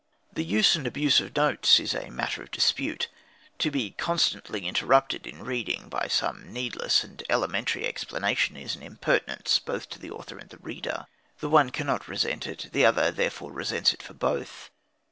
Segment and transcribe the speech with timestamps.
[0.33, 3.07] The use and abuse of notes is a matter of dispute.
[3.59, 9.59] To be constantly interrupted in reading by some needless and elementary explanation is an impertinence
[9.59, 11.05] both to the author and the reader:
[11.37, 14.71] the one cannot resent it, the other therefore resents it for both.